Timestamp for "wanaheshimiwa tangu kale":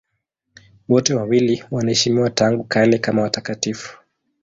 1.71-2.97